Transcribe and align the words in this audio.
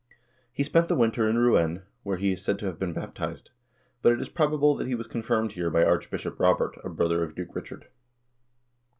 He 0.51 0.63
spent 0.63 0.87
the 0.87 0.95
winter 0.95 1.29
in 1.29 1.37
Rouen, 1.37 1.83
where 2.01 2.17
he 2.17 2.31
is 2.31 2.41
said 2.43 2.57
to 2.57 2.65
have 2.65 2.79
been 2.79 2.91
baptized; 2.91 3.51
but 4.01 4.11
it 4.11 4.19
is 4.19 4.29
probable 4.29 4.73
that 4.73 4.87
he 4.87 4.95
was 4.95 5.05
confirmed 5.05 5.51
here 5.51 5.69
by 5.69 5.83
Archbishop 5.83 6.39
Robert, 6.39 6.75
a 6.83 6.89
brother 6.89 7.21
of 7.23 7.35
Duke 7.35 7.53
Richard. 7.55 7.85